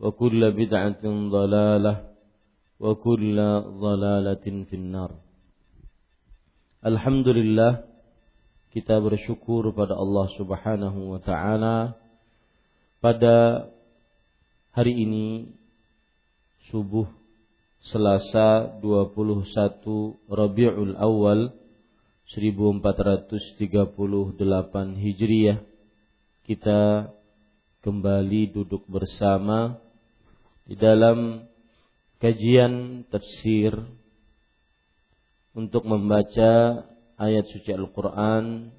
[0.00, 1.94] وكل بدعة ضلالة
[2.80, 3.36] وكل
[3.80, 5.12] ضلالة في النار
[6.86, 7.82] Alhamdulillah
[8.70, 11.98] kita bersyukur pada Allah Subhanahu wa taala
[13.02, 13.66] pada
[14.70, 15.50] hari ini
[16.70, 17.10] subuh
[17.90, 19.50] Selasa 21
[20.30, 21.50] Rabiul Awal
[22.30, 24.38] 1438
[24.94, 25.58] Hijriah
[26.46, 27.10] kita
[27.86, 29.78] kembali duduk bersama
[30.65, 31.47] di dalam
[32.21, 33.73] kajian tafsir
[35.57, 36.85] untuk membaca
[37.17, 38.71] ayat suci Al-Quran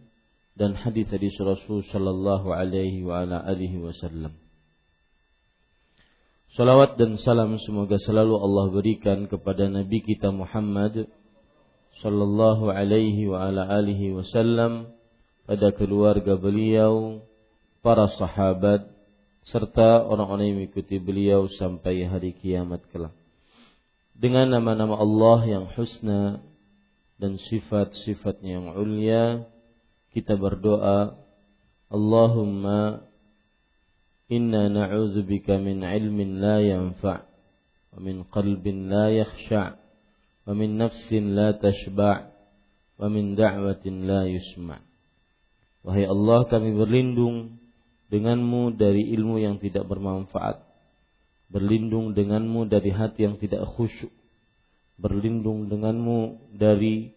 [0.56, 4.36] dan hadis-hadis Rasul Sallallahu Alaihi wa ala alihi Wasallam.
[6.52, 11.08] Salawat dan salam semoga selalu Allah berikan kepada Nabi kita Muhammad
[12.04, 14.92] Sallallahu Alaihi wa ala alihi Wasallam
[15.48, 17.24] pada keluarga beliau,
[17.80, 18.91] para sahabat,
[19.46, 23.14] serta orang-orang yang mengikuti beliau sampai hari kiamat kelak.
[24.14, 26.38] Dengan nama-nama Allah yang husna
[27.18, 29.42] dan sifat-sifatnya yang ulia,
[30.14, 31.18] kita berdoa,
[31.90, 33.02] Allahumma
[34.30, 37.20] inna na'udzubika min ilmin la yanfa'
[37.92, 39.76] wa min qalbin la yakhsha'
[40.46, 42.30] wa min nafsin la tashba'
[42.96, 44.80] wa min da'watin la yusma'
[45.82, 47.61] Wahai Allah kami berlindung
[48.12, 50.60] denganmu dari ilmu yang tidak bermanfaat.
[51.48, 54.12] Berlindung denganmu dari hati yang tidak khusyuk.
[55.00, 57.16] Berlindung denganmu dari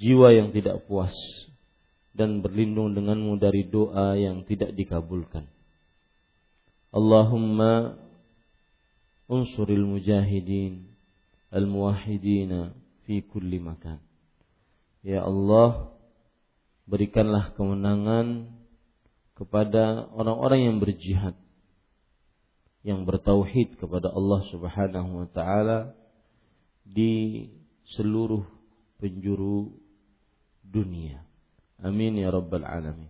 [0.00, 1.12] jiwa yang tidak puas.
[2.16, 5.44] Dan berlindung denganmu dari doa yang tidak dikabulkan.
[6.94, 8.00] Allahumma
[9.28, 10.88] unsuril mujahidin
[11.52, 12.72] al-muwahidina
[13.04, 14.00] fi kulli makan.
[15.04, 15.92] Ya Allah,
[16.88, 18.63] berikanlah kemenangan
[19.34, 21.34] kepada orang-orang yang berjihad
[22.84, 25.96] yang bertauhid kepada Allah Subhanahu wa taala
[26.84, 27.48] di
[27.96, 28.44] seluruh
[29.00, 29.72] penjuru
[30.60, 31.24] dunia.
[31.80, 33.08] Amin ya rabbal alamin.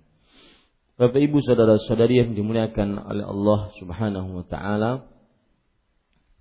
[0.94, 5.10] Bapak Ibu saudara-saudari yang dimuliakan oleh Allah Subhanahu wa taala,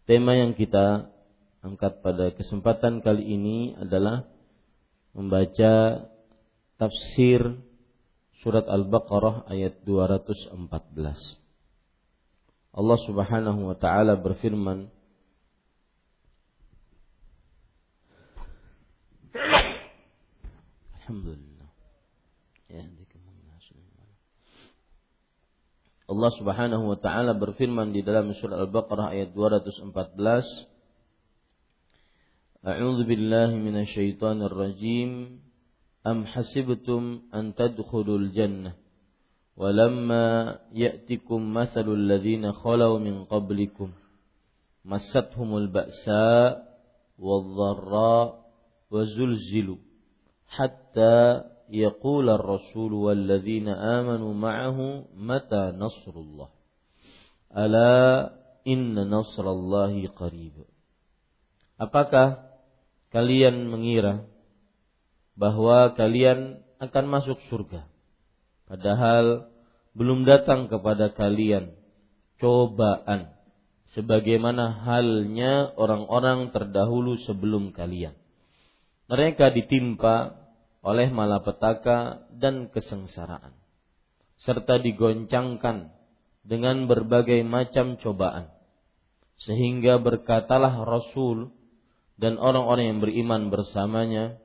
[0.05, 1.09] tema yang kita
[1.65, 4.29] angkat pada kesempatan kali ini adalah
[5.17, 6.05] membaca
[6.77, 7.57] tafsir
[8.43, 10.51] surat Al-Baqarah ayat 214.
[12.73, 14.91] Allah Subhanahu wa taala berfirman
[21.03, 21.69] Alhamdulillah.
[22.71, 22.83] Ya,
[26.03, 29.87] Allah Subhanahu wa taala berfirman di dalam surah Al-Baqarah ayat 214
[32.63, 35.43] A'udzu billahi minasyaitonir rajim
[36.07, 38.73] أم حسبتم أن تدخلوا الجنة؟
[39.57, 43.89] ولما يأتكم مثل الذين خلوا من قبلكم
[44.83, 46.59] ba'sa
[47.15, 48.35] wal-dharra
[48.91, 49.79] wa zulzilu
[50.51, 54.77] hatta يقول الرسول والذين آمنوا معه
[55.15, 56.49] متى نصر الله؟
[57.57, 57.95] ألا
[58.67, 60.53] إن نصر الله قريب.
[61.81, 62.45] Apakah
[63.09, 64.21] kalian mengira
[65.33, 67.89] bahwa kalian akan masuk surga.
[68.69, 69.49] Padahal
[69.93, 71.73] belum datang kepada kalian
[72.41, 73.33] cobaan
[73.93, 78.17] sebagaimana halnya orang-orang terdahulu sebelum kalian.
[79.07, 80.43] Mereka ditimpa
[80.83, 83.55] oleh malapetaka dan kesengsaraan
[84.43, 85.95] serta digoncangkan
[86.43, 88.51] dengan berbagai macam cobaan
[89.39, 91.55] sehingga berkatalah Rasul
[92.19, 94.42] dan orang-orang yang beriman bersamanya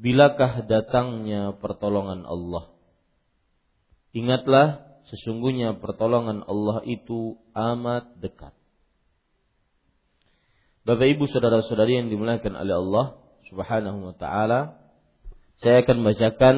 [0.00, 2.70] bilakah datangnya pertolongan Allah
[4.14, 8.54] ingatlah sesungguhnya pertolongan Allah itu amat dekat
[10.84, 13.06] Bapak Ibu saudara-saudari yang dimuliakan oleh Allah
[13.48, 14.84] Subhanahu wa taala
[15.62, 16.56] saya akan bacakan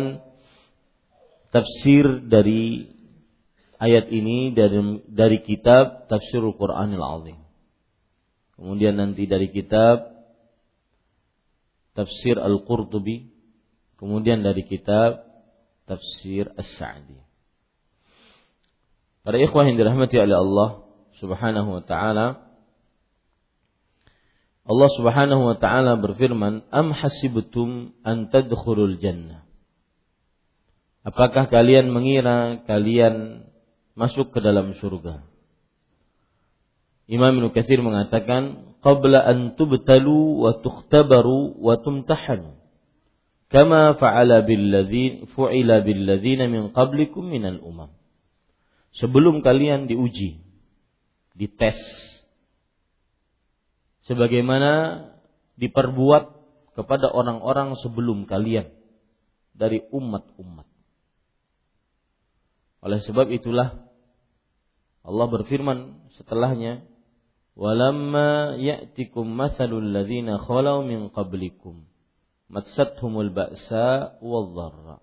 [1.53, 2.91] tafsir dari
[3.77, 7.39] ayat ini dari dari kitab Tafsirul Qur'anil Azim.
[8.57, 10.16] Kemudian nanti dari kitab
[11.97, 13.33] Tafsir Al-Qurtubi,
[13.97, 15.25] kemudian dari kitab
[15.89, 17.17] Tafsir As-Sa'di.
[19.25, 20.69] Para ikhwah yang dirahmati oleh Allah
[21.17, 22.47] Subhanahu wa taala,
[24.67, 29.47] Allah Subhanahu wa taala berfirman, "Am hasibtum an tadkhulul jannah?"
[31.07, 33.47] Apakah kalian mengira kalian
[33.95, 35.23] masuk ke dalam surga?
[37.07, 42.55] Imam Ibnu Katsir mengatakan, "Qabla an tubtalu wa tukhtabaru wa tumtahanu."
[43.51, 47.31] Kama fa'ala billadzin fu'ila billadzina min qablikum
[47.63, 47.91] umam.
[48.95, 50.43] Sebelum kalian diuji,
[51.35, 51.79] dites,
[54.07, 55.03] sebagaimana
[55.59, 56.25] diperbuat
[56.75, 58.71] kepada orang-orang sebelum kalian
[59.57, 60.69] dari umat-umat.
[62.85, 63.83] Oleh sebab itulah
[65.07, 66.83] Allah berfirman setelahnya,
[67.57, 71.89] "Walamma ya'tikum masalul ladzina khalau min qablikum
[72.53, 75.01] matsathumul ba'sa wadh-dharra."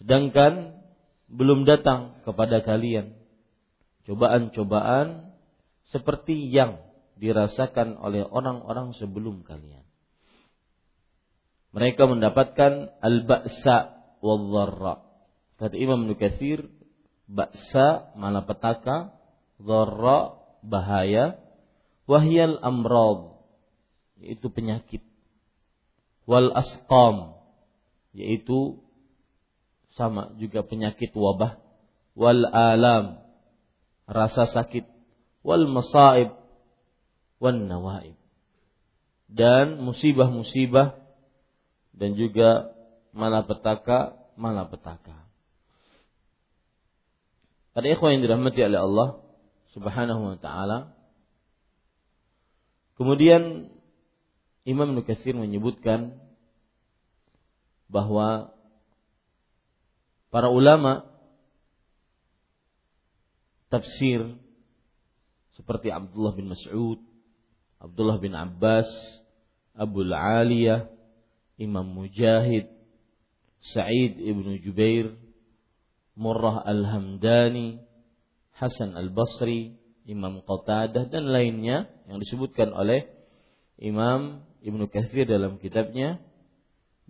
[0.00, 0.82] Sedangkan
[1.28, 3.12] belum datang kepada kalian
[4.08, 5.36] cobaan-cobaan
[5.92, 6.80] seperti yang
[7.20, 9.84] dirasakan oleh orang-orang sebelum kalian.
[11.72, 15.00] Mereka mendapatkan al-ba'sa wal-dharra.
[15.56, 16.68] Kata Imam Nukathir,
[17.30, 19.14] ba'sa malapetaka,
[19.62, 21.38] dharra bahaya,
[22.08, 23.34] wahyal amrad
[24.22, 25.02] yaitu penyakit.
[26.24, 27.36] Wal asqam
[28.14, 28.78] yaitu
[29.98, 31.58] sama juga penyakit wabah.
[32.14, 33.20] Wal alam
[34.06, 34.86] rasa sakit.
[35.42, 36.38] Wal masaib
[37.42, 38.14] wan nawaib
[39.32, 41.00] dan musibah-musibah
[41.96, 42.70] dan juga
[43.10, 45.26] malapetaka malapetaka.
[47.72, 49.08] Pada ikhwan yang dirahmati oleh Allah
[49.72, 50.92] Subhanahu wa taala.
[52.96, 53.72] Kemudian
[54.68, 56.16] Imam Nukatsir menyebutkan
[57.90, 58.52] bahwa
[60.30, 61.08] para ulama
[63.68, 64.36] tafsir
[65.56, 67.00] seperti Abdullah bin Mas'ud
[67.82, 68.86] Abdullah bin Abbas,
[69.74, 70.86] Abu Aliyah,
[71.58, 72.70] Imam Mujahid,
[73.58, 75.18] Sa'id ibnu Jubair,
[76.14, 77.82] Murrah Al-Hamdani,
[78.62, 79.74] Hasan Al-Basri,
[80.06, 83.10] Imam Qatadah dan lainnya yang disebutkan oleh
[83.82, 86.22] Imam Ibnu Katsir dalam kitabnya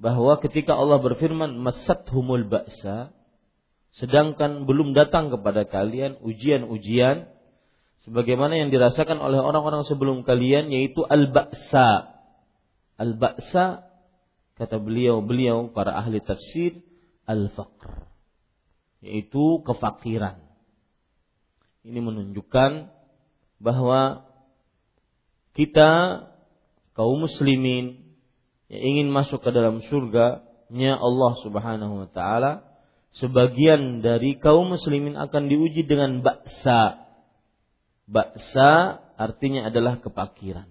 [0.00, 1.60] bahwa ketika Allah berfirman
[2.08, 3.12] humul ba'sa
[3.92, 7.28] sedangkan belum datang kepada kalian ujian-ujian
[8.08, 12.16] sebagaimana yang dirasakan oleh orang-orang sebelum kalian yaitu al-ba'sa.
[12.96, 13.84] Al-ba'sa
[14.56, 16.80] kata beliau-beliau para ahli tafsir
[17.28, 18.08] al-faqr
[19.04, 20.51] yaitu kefakiran.
[21.82, 22.70] Ini menunjukkan
[23.58, 24.26] bahwa
[25.58, 26.24] kita
[26.94, 28.14] kaum muslimin
[28.72, 32.64] yang ingin masuk ke dalam surga-Nya Allah Subhanahu wa taala
[33.18, 37.02] sebagian dari kaum muslimin akan diuji dengan baksa
[38.12, 40.68] Baksa artinya adalah kepakiran.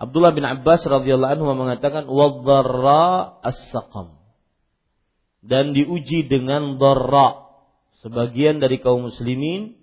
[0.00, 4.18] Abdullah bin Abbas radhiyallahu anhu mengatakan wadharra as-saqam.
[5.42, 7.41] Dan diuji dengan dharra.
[8.02, 9.78] Sebagian dari kaum muslimin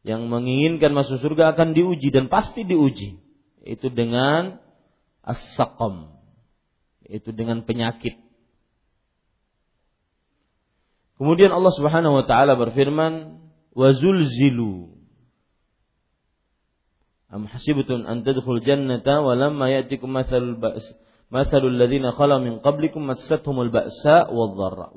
[0.00, 3.20] yang menginginkan masuk surga akan diuji dan pasti diuji.
[3.60, 4.56] Itu dengan
[5.20, 6.08] as-saqam.
[7.04, 8.16] Itu dengan penyakit.
[11.20, 13.44] Kemudian Allah Subhanahu wa taala berfirman,
[13.76, 14.96] "Wazulzilu
[17.30, 20.82] Am hasibtum an tadkhul jannata wa lamma ya'tikum mathalul ba's
[21.30, 24.90] mathalul ladzina khala min qablikum massathumul ba'sa wadh-dharra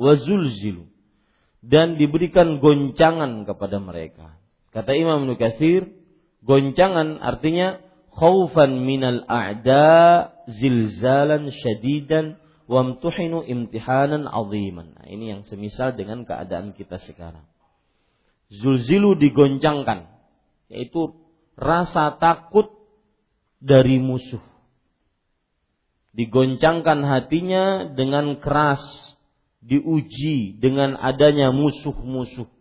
[1.64, 4.36] dan diberikan goncangan kepada mereka.
[4.76, 5.88] Kata Imam Nukathir,
[6.44, 7.80] goncangan artinya
[8.12, 10.28] khaufan minal a'da
[10.60, 12.36] zilzalan syadidan
[12.68, 14.92] wamtuhinu imtihanan aziman.
[14.92, 17.48] Nah, ini yang semisal dengan keadaan kita sekarang.
[18.52, 20.12] Zulzilu digoncangkan,
[20.68, 21.16] yaitu
[21.56, 22.70] rasa takut
[23.64, 24.44] dari musuh.
[26.14, 28.84] Digoncangkan hatinya dengan keras,
[29.64, 32.52] diuji dengan adanya musuh-musuh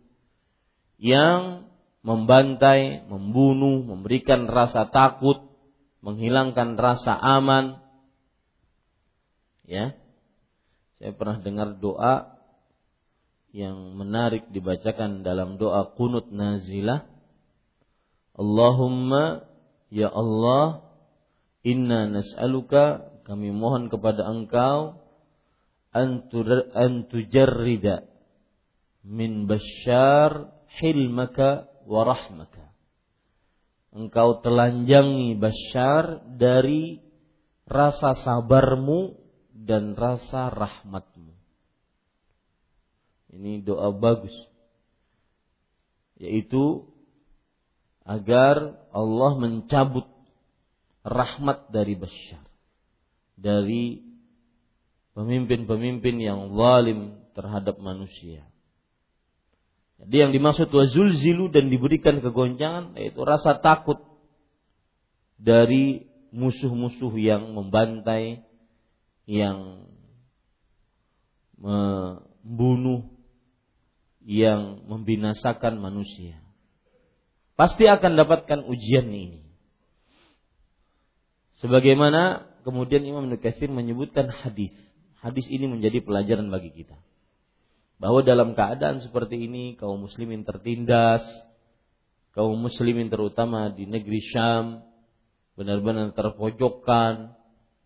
[0.95, 1.67] yang
[2.03, 5.39] membantai, membunuh, memberikan rasa takut,
[5.99, 7.79] menghilangkan rasa aman,
[9.67, 9.95] ya.
[10.99, 12.39] Saya pernah dengar doa
[13.51, 17.03] yang menarik dibacakan dalam doa kunut nazilah.
[18.33, 19.45] Allahumma
[19.93, 20.89] ya Allah
[21.61, 25.02] inna nas'aluka kami mohon kepada engkau
[25.93, 28.09] antujarrida
[29.05, 30.49] min bashar
[30.81, 32.63] hilmaka wa rahmaka
[33.93, 36.97] engkau telanjangi Bashar dari
[37.69, 39.15] rasa sabarmu
[39.53, 41.31] dan rasa rahmatmu.
[43.33, 44.33] Ini doa bagus.
[46.17, 46.85] Yaitu
[48.05, 50.05] agar Allah mencabut
[51.01, 52.43] rahmat dari Bashar.
[53.33, 54.12] Dari
[55.13, 58.45] pemimpin-pemimpin yang zalim terhadap manusia.
[60.01, 64.01] Jadi yang dimaksud wazulzilu dan diberikan kegoncangan yaitu rasa takut
[65.39, 68.43] dari musuh-musuh yang membantai
[69.23, 69.87] yang
[71.55, 73.07] membunuh,
[74.23, 76.43] yang membinasakan manusia.
[77.55, 79.45] Pasti akan dapatkan ujian ini.
[81.63, 84.75] Sebagaimana kemudian Imam Nukathir menyebutkan hadis.
[85.23, 86.99] Hadis ini menjadi pelajaran bagi kita.
[87.95, 91.23] Bahwa dalam keadaan seperti ini kaum muslimin tertindas,
[92.35, 94.83] kaum muslimin terutama di negeri Syam
[95.55, 97.39] benar-benar terpojokkan,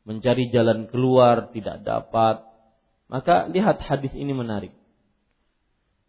[0.07, 2.41] mencari jalan keluar tidak dapat,
[3.11, 4.71] maka lihat hadis ini menarik.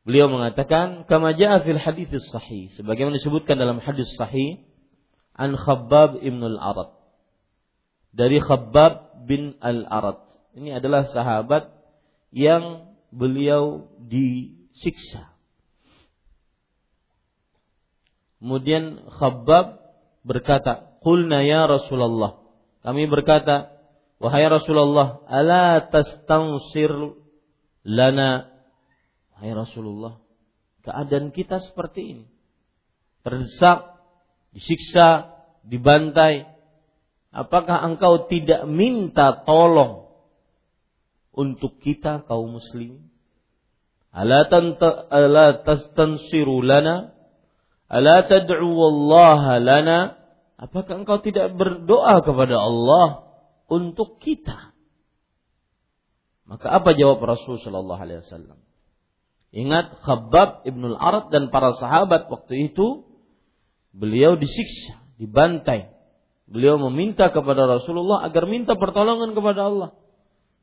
[0.07, 4.65] Beliau mengatakan, "Kama jaa fil hadis sahih." Sebagaimana disebutkan dalam hadis sahih
[5.37, 6.97] an Khabbab ibn al-Arad.
[8.17, 10.28] Dari Khabbab bin al-Arad.
[10.57, 11.69] Ini adalah sahabat
[12.33, 15.33] yang beliau disiksa.
[18.39, 19.83] Kemudian Khabbab
[20.23, 22.39] berkata, "Qulna ya Rasulullah."
[22.87, 23.79] Kami berkata,
[24.19, 26.91] Wahai Rasulullah, ala tastansir
[27.87, 28.51] lana.
[29.35, 30.19] Wahai Rasulullah,
[30.83, 32.27] keadaan kita seperti ini.
[33.23, 33.95] Terdesak,
[34.51, 36.51] disiksa, dibantai.
[37.31, 40.08] Apakah engkau tidak minta tolong
[41.39, 43.07] untuk kita kaum muslimin?
[44.11, 47.15] Ala ala tastansiru lana?
[47.87, 49.99] Ala tad'u Allah lana?
[50.59, 53.29] Apakah engkau tidak berdoa kepada Allah
[53.69, 54.73] untuk kita.
[56.49, 58.59] Maka apa jawab Rasul Shallallahu Alaihi Wasallam?
[59.53, 63.05] Ingat Khabbab ibnul Arad dan para sahabat waktu itu
[63.93, 65.93] beliau disiksa, dibantai.
[66.49, 69.91] Beliau meminta kepada Rasulullah agar minta pertolongan kepada Allah,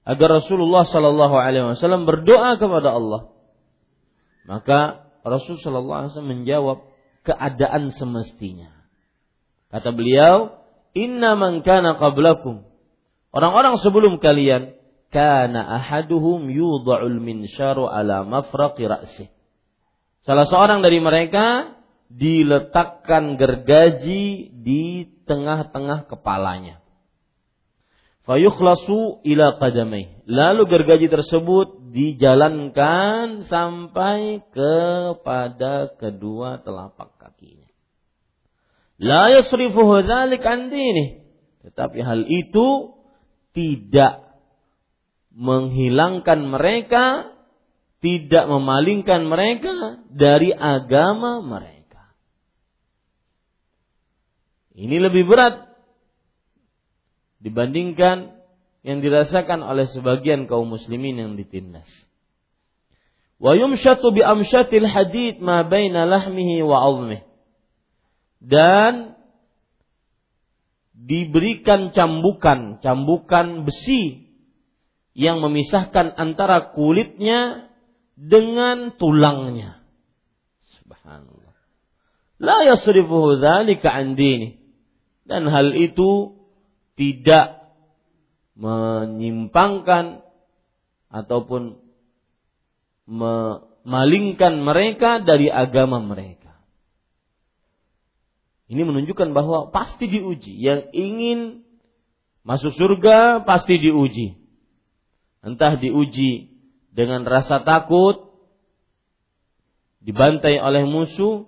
[0.05, 3.33] agar Rasulullah Shallallahu Alaihi Wasallam berdoa kepada Allah.
[4.45, 6.77] Maka Rasul Shallallahu Alaihi Wasallam menjawab
[7.25, 8.69] keadaan semestinya.
[9.73, 10.61] Kata beliau,
[10.95, 12.63] Inna man kana qablakum
[13.35, 14.79] Orang-orang sebelum kalian
[15.11, 19.27] kana ahaduhum yudha'ul minsyaru ala mafraqi ra'si.
[20.23, 21.75] Salah seorang dari mereka
[22.07, 26.79] diletakkan gergaji di tengah-tengah kepalanya.
[28.25, 30.25] Fayukhlasu ila qadamai.
[30.25, 37.69] Lalu gergaji tersebut dijalankan sampai kepada kedua telapak kakinya.
[38.97, 40.73] La yasrifuhu dzalik an
[41.61, 42.97] Tetapi hal itu
[43.53, 44.25] tidak
[45.35, 47.29] menghilangkan mereka,
[48.01, 52.09] tidak memalingkan mereka dari agama mereka.
[54.73, 55.74] Ini lebih berat
[57.45, 58.41] dibandingkan
[58.81, 61.85] yang dirasakan oleh sebagian kaum muslimin yang ditindas.
[63.37, 66.89] Wa yumshatu bi amshatil hadid ma baina lahmihi wa
[68.41, 69.13] Dan
[70.97, 74.25] diberikan cambukan, cambukan besi
[75.13, 77.69] yang memisahkan antara kulitnya
[78.17, 79.85] dengan tulangnya.
[80.81, 81.53] Subhanallah.
[82.41, 84.65] La yasrifuhu dzalika an dini.
[85.25, 86.34] dan hal itu
[86.95, 87.75] tidak
[88.55, 90.23] menyimpangkan
[91.11, 91.79] ataupun
[93.05, 96.55] memalingkan mereka dari agama mereka.
[98.65, 100.57] Ini menunjukkan bahwa pasti diuji.
[100.57, 101.39] Yang ingin
[102.41, 104.41] masuk surga pasti diuji.
[105.45, 106.49] Entah diuji
[106.89, 108.33] dengan rasa takut,
[110.01, 111.45] dibantai oleh musuh,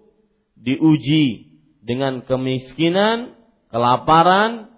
[0.54, 3.34] diuji dengan kemiskinan,
[3.74, 4.77] kelaparan,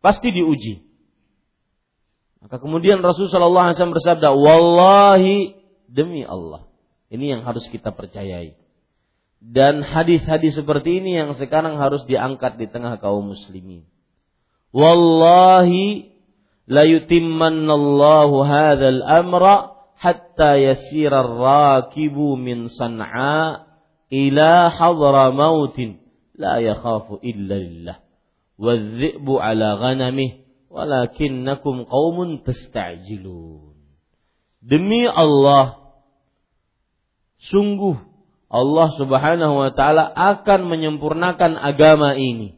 [0.00, 0.84] pasti diuji.
[2.38, 5.58] Maka kemudian Rasulullah SAW bersabda, Wallahi
[5.90, 6.68] demi Allah.
[7.08, 8.54] Ini yang harus kita percayai.
[9.38, 13.86] Dan hadis-hadis seperti ini yang sekarang harus diangkat di tengah kaum muslimin.
[14.74, 16.10] Wallahi
[16.68, 23.64] la yutimmannallahu hadzal amra hatta yasira rakibu min san'a
[24.10, 26.02] ila hadra mautin
[26.36, 27.96] la yakhafu illa lillah.
[28.58, 32.42] Wadh-dhi'bu ala ghanamih walakinnakum qaumun.
[34.58, 35.94] Demi Allah
[37.38, 37.96] sungguh
[38.48, 42.56] Allah Subhanahu wa taala akan menyempurnakan agama ini.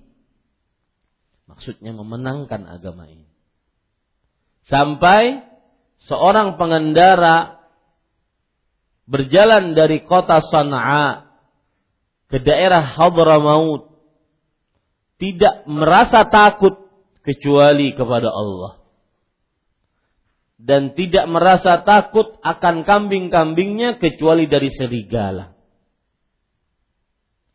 [1.51, 3.27] Maksudnya memenangkan agama ini.
[4.71, 5.43] Sampai
[6.07, 7.59] seorang pengendara
[9.11, 11.27] berjalan dari kota Sana'a
[12.31, 13.90] ke daerah Hadramaut
[15.21, 16.89] tidak merasa takut
[17.21, 18.81] kecuali kepada Allah
[20.61, 25.57] dan tidak merasa takut akan kambing-kambingnya kecuali dari serigala.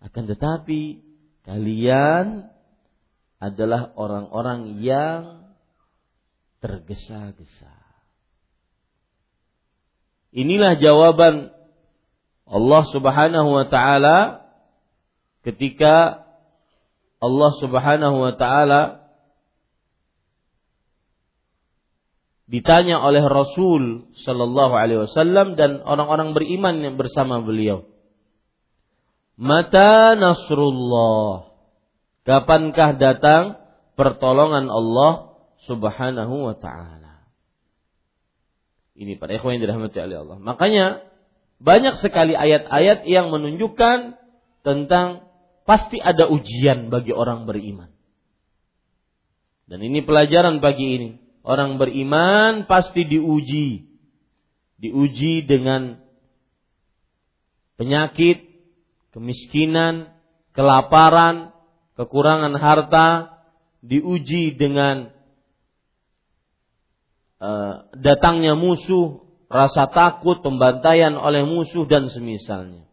[0.01, 1.05] Akan tetapi
[1.45, 2.49] kalian
[3.37, 5.53] adalah orang-orang yang
[6.65, 7.77] tergesa-gesa.
[10.33, 11.53] Inilah jawaban
[12.45, 14.49] Allah Subhanahu wa taala
[15.45, 16.24] ketika
[17.25, 19.05] Allah Subhanahu wa taala
[22.45, 27.89] ditanya oleh Rasul Shallallahu Alaihi Wasallam dan orang-orang beriman yang bersama beliau.
[29.35, 31.51] Mata Nasrullah.
[32.25, 33.59] Kapankah datang
[33.97, 37.25] pertolongan Allah Subhanahu wa taala?
[38.95, 40.37] Ini para ikhwan yang dirahmati oleh Allah.
[40.39, 40.85] Makanya
[41.59, 44.15] banyak sekali ayat-ayat yang menunjukkan
[44.63, 45.27] tentang
[45.65, 47.89] pasti ada ujian bagi orang beriman.
[49.65, 51.09] Dan ini pelajaran pagi ini
[51.41, 53.89] orang beriman pasti diuji.
[54.77, 55.97] Diuji dengan
[57.81, 58.45] penyakit,
[59.15, 60.13] kemiskinan,
[60.53, 61.55] kelaparan,
[61.97, 63.09] kekurangan harta,
[63.81, 65.09] diuji dengan
[67.39, 72.85] uh, datangnya musuh, rasa takut, pembantaian oleh musuh dan semisalnya.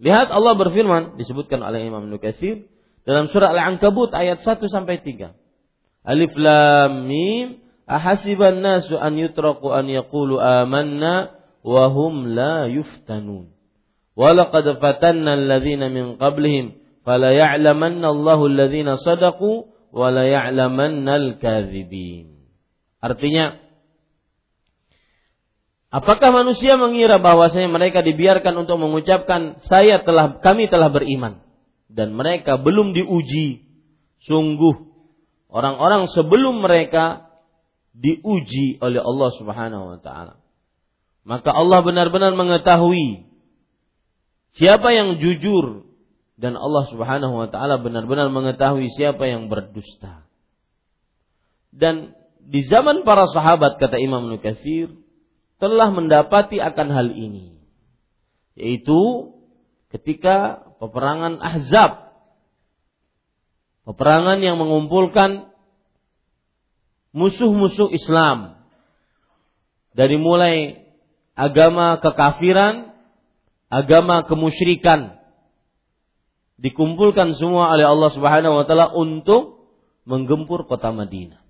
[0.00, 2.64] Lihat Allah berfirman disebutkan oleh Imam Nukatsir
[3.04, 5.28] dalam surah Al-Ankabut ayat 1 sampai 3.
[6.08, 13.52] Alif lam mim ahasiban nasu an yutraku an yaqulu amanna wa hum la yuftanun.
[14.16, 22.40] Walaqad fatanna alladhina min qablihim fala ya'lamanna Allahu alladhina sadaqu wa la ya'lamanna al-kadzibin.
[23.04, 23.60] Artinya
[25.90, 31.42] Apakah manusia mengira bahwasanya mereka dibiarkan untuk mengucapkan saya telah kami telah beriman
[31.90, 33.66] dan mereka belum diuji
[34.22, 34.86] sungguh
[35.50, 37.26] orang-orang sebelum mereka
[37.90, 40.38] diuji oleh Allah Subhanahu wa taala.
[41.26, 43.26] Maka Allah benar-benar mengetahui
[44.54, 45.90] siapa yang jujur
[46.38, 50.22] dan Allah Subhanahu wa taala benar-benar mengetahui siapa yang berdusta.
[51.74, 54.94] Dan di zaman para sahabat kata Imam Nukatsir
[55.60, 57.60] telah mendapati akan hal ini
[58.56, 59.30] yaitu
[59.92, 62.10] ketika peperangan Ahzab
[63.90, 65.50] Peperangan yang mengumpulkan
[67.10, 68.60] musuh-musuh Islam.
[69.96, 70.86] Dari mulai
[71.34, 72.94] agama kekafiran,
[73.66, 75.18] agama kemusyrikan.
[76.60, 79.66] Dikumpulkan semua oleh Allah Subhanahu wa taala untuk
[80.06, 81.42] menggempur kota Madinah.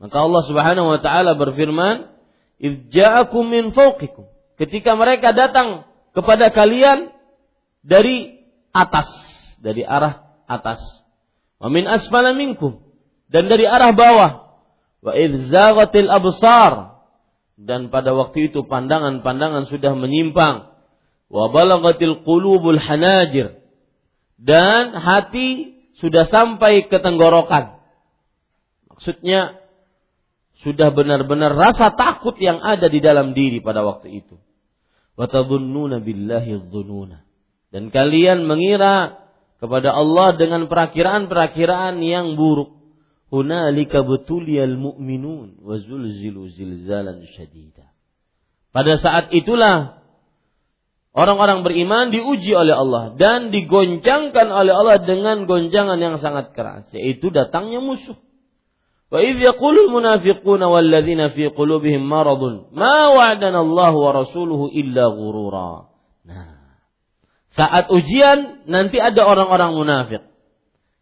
[0.00, 2.08] Maka Allah Subhanahu wa taala berfirman,
[2.60, 4.28] "Idza'akum min fawqikum."
[4.60, 7.08] Ketika mereka datang kepada kalian
[7.80, 8.44] dari
[8.76, 9.08] atas,
[9.58, 10.80] dari arah atas.
[11.60, 12.80] Wa min asfala minkum
[13.32, 14.32] dan dari arah bawah.
[15.00, 17.00] Wa idzaghatil absar
[17.60, 20.72] dan pada waktu itu pandangan-pandangan sudah menyimpang.
[21.30, 23.60] Wa balagatil qulubul hanajir
[24.40, 27.76] dan hati sudah sampai ke tenggorokan.
[28.88, 29.59] Maksudnya
[30.60, 34.36] sudah benar-benar rasa takut yang ada di dalam diri pada waktu itu.
[35.16, 37.24] Billahi dhununa.
[37.70, 39.24] Dan kalian mengira
[39.60, 42.76] kepada Allah dengan perakiraan-perakiraan yang buruk.
[43.30, 47.94] Hunalika betuliyal mu'minun wa zulzilu zilzalan syadida.
[48.74, 50.02] Pada saat itulah
[51.14, 57.30] orang-orang beriman diuji oleh Allah dan digoncangkan oleh Allah dengan goncangan yang sangat keras, yaitu
[57.30, 58.18] datangnya musuh.
[59.10, 65.90] Wa idh yaqulul munafiquna walladzina fi qulubihim maradun ma wa rasuluhu illa ghurura.
[66.22, 66.78] Nah,
[67.50, 70.22] saat ujian nanti ada orang-orang munafik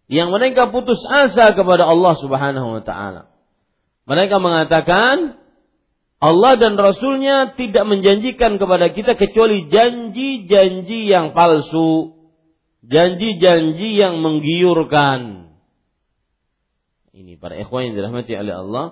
[0.08, 3.28] yang mereka putus asa kepada Allah Subhanahu wa taala.
[4.08, 5.36] Mereka mengatakan
[6.18, 12.16] Allah dan Rasulnya tidak menjanjikan kepada kita kecuali janji-janji yang palsu,
[12.88, 15.47] janji-janji yang menggiurkan.
[17.18, 18.86] Ini para ikhwan yang dirahmati oleh Allah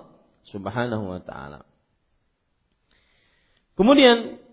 [0.51, 1.63] Subhanahu wa taala.
[3.79, 4.43] Kemudian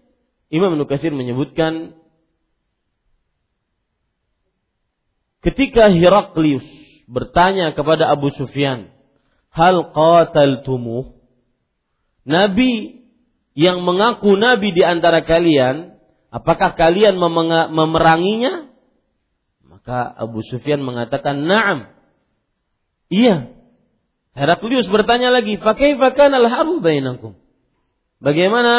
[0.46, 1.98] Imam Nukasir menyebutkan
[5.42, 6.62] ketika Heraklius
[7.10, 8.94] bertanya kepada Abu Sufyan,
[9.50, 11.18] "Hal qataltumuh?"
[12.22, 13.02] Nabi
[13.58, 15.98] yang mengaku nabi di antara kalian,
[16.30, 17.18] apakah kalian
[17.74, 18.70] memeranginya?
[19.66, 21.90] Maka Abu Sufyan mengatakan, "Na'am."
[23.10, 23.53] Iya,
[24.34, 25.54] Heraklius bertanya lagi?
[28.18, 28.74] Bagaimana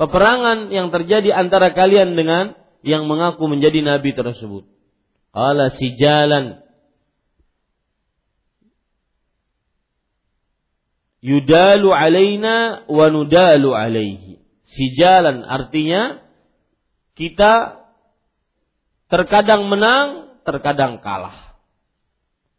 [0.00, 4.64] peperangan yang terjadi antara kalian dengan yang mengaku menjadi nabi tersebut?
[5.36, 6.64] Ala sijalan
[11.24, 14.40] yudalu alaina wa nudalu alaihi.
[14.64, 16.24] Sijalan artinya
[17.16, 17.84] kita
[19.12, 21.56] terkadang menang, terkadang kalah.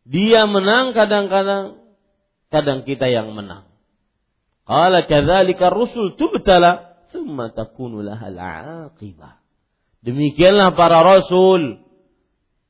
[0.05, 1.84] Dia menang kadang-kadang
[2.49, 3.69] kadang kita yang menang.
[4.65, 8.37] Qala kadzalika rusul tubtala thumma takunu lahal
[8.89, 9.39] aqibah.
[10.01, 11.81] Demikianlah para rasul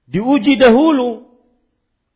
[0.08, 1.40] diuji dahulu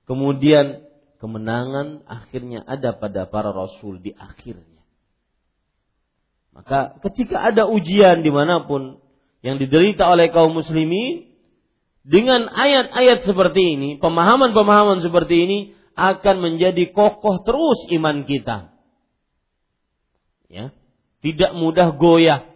[0.08, 0.84] kemudian
[1.20, 4.80] kemenangan akhirnya ada pada para rasul di akhirnya.
[6.56, 9.00] Maka ketika ada ujian di mana pun
[9.40, 11.32] yang diderita oleh kaum muslimin
[12.04, 15.60] dengan ayat-ayat seperti ini, pemahaman-pemahaman seperti ini,
[16.00, 18.72] akan menjadi kokoh terus iman kita.
[20.50, 20.74] Ya,
[21.22, 22.50] tidak mudah goyah,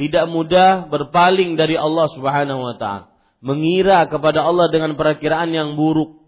[0.00, 6.24] tidak mudah berpaling dari Allah Subhanahu wa taala, mengira kepada Allah dengan perakiraan yang buruk.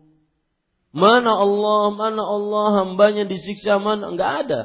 [0.96, 4.61] Mana Allah, mana Allah hambanya disiksa mana enggak ada.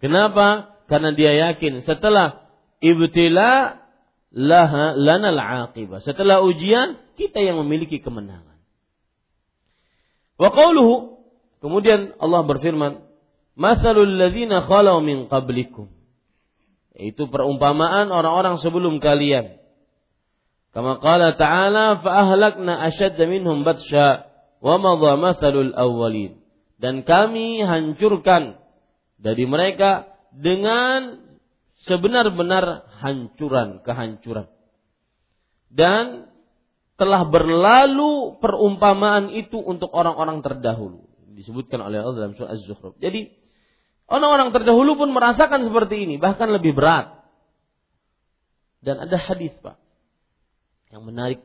[0.00, 0.80] Kenapa?
[0.90, 2.50] Karena dia yakin setelah
[2.82, 3.78] ibtila
[4.34, 6.02] laha lanal aqibah.
[6.02, 8.49] Setelah ujian kita yang memiliki kemenangan.
[10.40, 11.20] Wa qawluhu
[11.60, 13.04] kemudian Allah berfirman,
[13.60, 15.92] "Masalul ladzina khalau min qablikum."
[16.96, 19.60] Itu perumpamaan orang-orang sebelum kalian.
[20.72, 24.32] Kama qala ta'ala fa ahlakna ashadda minhum batsha
[24.64, 26.40] wa madha masalul awwalin.
[26.80, 28.56] Dan kami hancurkan
[29.20, 31.20] dari mereka dengan
[31.84, 34.48] sebenar-benar hancuran, kehancuran.
[35.68, 36.30] Dan
[37.00, 41.08] telah berlalu perumpamaan itu untuk orang-orang terdahulu.
[41.32, 43.00] Disebutkan oleh Allah dalam surah Az-Zukhruf.
[43.00, 43.32] Jadi
[44.04, 47.24] orang-orang terdahulu pun merasakan seperti ini, bahkan lebih berat.
[48.84, 49.80] Dan ada hadis Pak
[50.92, 51.40] yang menarik.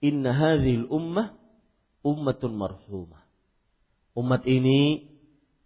[0.00, 1.36] Inna hadhil ummah
[2.00, 3.20] ummatun marhumah.
[4.16, 5.12] Umat ini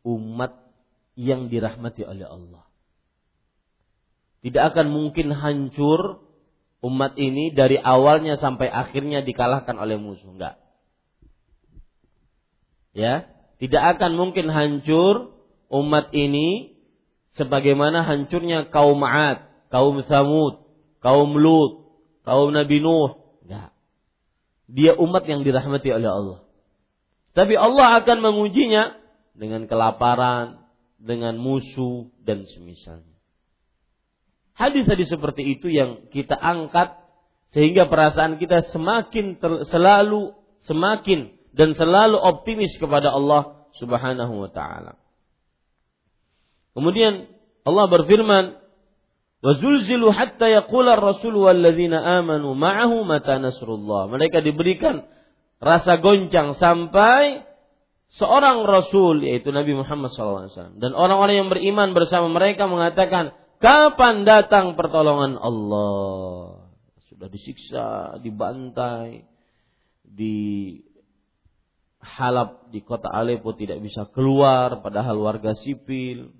[0.02, 0.58] umat
[1.14, 2.66] yang dirahmati oleh Allah.
[4.42, 6.29] Tidak akan mungkin hancur
[6.80, 10.56] umat ini dari awalnya sampai akhirnya dikalahkan oleh musuh enggak
[12.96, 13.28] ya
[13.60, 15.36] tidak akan mungkin hancur
[15.68, 16.80] umat ini
[17.38, 20.64] sebagaimana hancurnya kaum Ma'ad, kaum Samud,
[21.04, 21.86] kaum Lut,
[22.26, 23.38] kaum Nabi Nuh.
[23.46, 23.70] Enggak.
[24.70, 26.40] Dia umat yang dirahmati oleh Allah.
[27.36, 28.98] Tapi Allah akan mengujinya
[29.36, 30.66] dengan kelaparan,
[30.98, 33.09] dengan musuh dan semisalnya.
[34.60, 37.00] Hadis-hadis seperti itu yang kita angkat
[37.56, 40.36] sehingga perasaan kita semakin ter, selalu
[40.68, 45.00] semakin dan selalu optimis kepada Allah Subhanahu wa taala.
[46.76, 47.32] Kemudian
[47.64, 48.44] Allah berfirman,
[49.40, 55.08] "Wa zulzilu hatta yaqula ar-rasul walladzina amanu ma'ahu mata nasrullah." Mereka diberikan
[55.56, 57.48] rasa goncang sampai
[58.12, 64.72] seorang rasul yaitu Nabi Muhammad SAW dan orang-orang yang beriman bersama mereka mengatakan Kapan datang
[64.72, 66.64] pertolongan Allah?
[67.12, 69.28] Sudah disiksa, dibantai,
[70.00, 70.36] di
[72.00, 76.32] Halab di kota Aleppo tidak bisa keluar padahal warga sipil.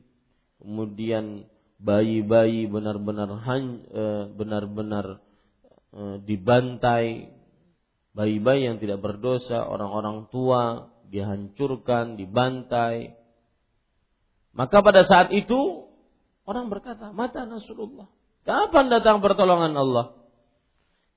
[0.57, 1.45] Kemudian
[1.77, 5.21] bayi-bayi benar-benar eh, benar-benar
[5.93, 7.37] eh, dibantai
[8.11, 13.15] bayi-bayi yang tidak berdosa, orang-orang tua dihancurkan, dibantai.
[14.51, 15.90] Maka pada saat itu
[16.51, 18.11] orang berkata, "Mata Nasrullah."
[18.43, 20.19] Kapan datang pertolongan Allah?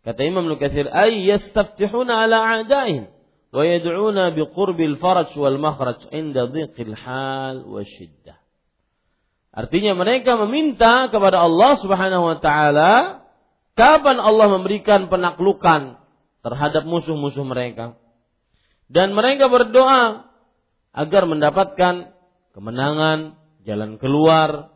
[0.05, 3.09] Kata Imam Nukathir, "Ay yastaftihuna ala a'daihim
[3.49, 8.37] wa yad'una biqurbil faraj wal makhraj inda dhiqil hal wa shiddah."
[9.53, 12.91] Artinya mereka meminta kepada Allah Subhanahu wa taala
[13.77, 16.01] kapan Allah memberikan penaklukan
[16.41, 17.95] terhadap musuh-musuh mereka.
[18.89, 20.27] Dan mereka berdoa
[20.93, 22.13] agar mendapatkan
[22.53, 24.72] kemenangan, jalan keluar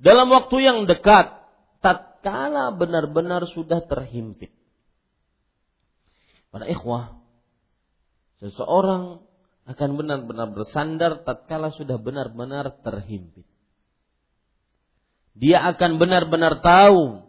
[0.00, 1.36] dalam waktu yang dekat
[1.84, 4.48] tatkala benar-benar sudah terhimpit.
[6.50, 7.20] Para ikhwah,
[8.40, 9.22] seseorang
[9.68, 13.46] akan benar-benar bersandar tatkala sudah benar-benar terhimpit.
[15.36, 17.28] Dia akan benar-benar tahu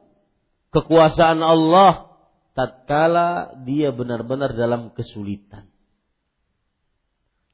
[0.73, 2.11] kekuasaan Allah
[2.55, 5.69] tatkala dia benar-benar dalam kesulitan.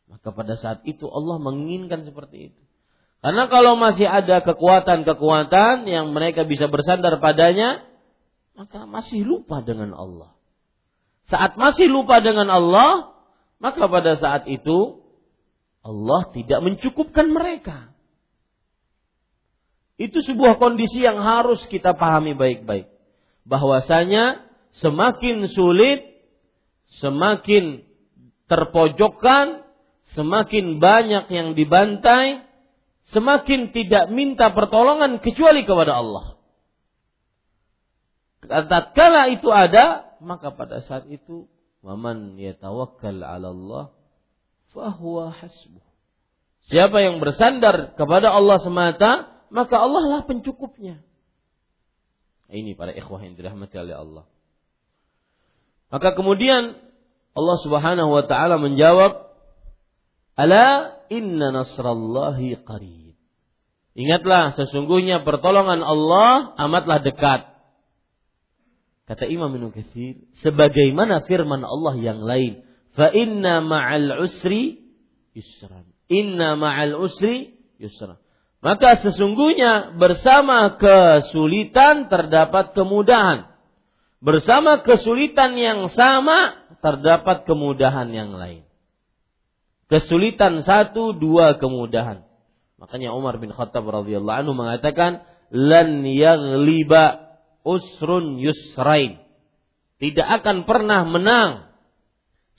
[0.08, 2.67] Maka pada saat itu Allah menginginkan seperti itu.
[3.28, 7.84] Karena kalau masih ada kekuatan-kekuatan yang mereka bisa bersandar padanya,
[8.56, 10.32] maka masih lupa dengan Allah.
[11.28, 13.12] Saat masih lupa dengan Allah,
[13.60, 15.04] maka pada saat itu
[15.84, 17.92] Allah tidak mencukupkan mereka.
[20.00, 22.88] Itu sebuah kondisi yang harus kita pahami baik-baik.
[23.44, 24.40] Bahwasanya
[24.80, 26.16] semakin sulit,
[27.04, 27.84] semakin
[28.48, 29.68] terpojokkan,
[30.16, 32.47] semakin banyak yang dibantai,
[33.12, 36.26] semakin tidak minta pertolongan kecuali kepada Allah.
[38.48, 41.52] Tatkala itu ada, maka pada saat itu
[41.84, 43.86] waman yatawakkal 'ala Allah
[44.72, 45.84] fahuwa hasbuh.
[46.68, 51.00] Siapa yang bersandar kepada Allah semata, maka Allah lah pencukupnya.
[52.48, 54.26] Ini para ikhwah yang dirahmati oleh Allah.
[55.88, 56.76] Maka kemudian
[57.36, 59.27] Allah Subhanahu wa taala menjawab,
[60.38, 63.18] "Ala inna nasrallahi qarib."
[63.98, 67.50] Ingatlah sesungguhnya pertolongan Allah amatlah dekat.
[69.10, 72.62] Kata Imam Ibnu Katsir, sebagaimana firman Allah yang lain,
[72.94, 74.86] "Fa inna ma'al usri
[75.34, 78.22] yusran." Inna ma'al usri yusran.
[78.62, 83.48] Maka sesungguhnya bersama kesulitan terdapat kemudahan.
[84.20, 88.67] Bersama kesulitan yang sama terdapat kemudahan yang lain.
[89.88, 92.28] Kesulitan satu, dua kemudahan.
[92.78, 99.24] Makanya Umar bin Khattab radhiyallahu anhu mengatakan, "Lan yaghliba usrun yusrain."
[99.98, 101.74] Tidak akan pernah menang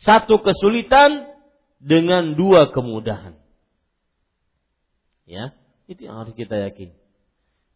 [0.03, 1.31] satu kesulitan
[1.79, 3.39] dengan dua kemudahan.
[5.29, 5.55] Ya,
[5.87, 6.91] itu yang harus kita yakin.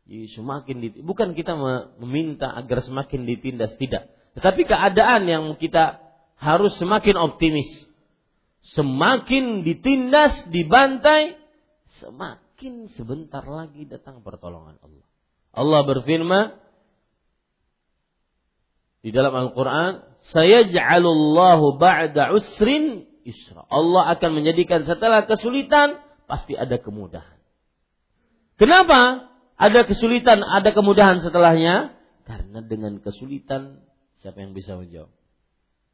[0.03, 1.55] Jadi semakin bukan kita
[2.03, 6.03] meminta agar semakin ditindas tidak, tetapi keadaan yang kita
[6.41, 7.71] harus semakin optimis.
[8.63, 11.35] Semakin ditindas, dibantai,
[11.99, 15.07] semakin sebentar lagi datang pertolongan Allah.
[15.53, 16.47] Allah berfirman
[19.03, 25.99] di dalam Al-Qur'an, "Sayaj'alullahu ba'da usrin isra." Allah akan menjadikan setelah kesulitan
[26.31, 27.39] pasti ada kemudahan.
[28.63, 29.27] Kenapa?
[29.59, 31.99] Ada kesulitan, ada kemudahan setelahnya.
[32.23, 33.83] Karena dengan kesulitan,
[34.23, 35.11] siapa yang bisa menjawab?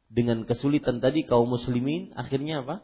[0.09, 2.81] Dengan kesulitan tadi kaum muslimin akhirnya apa?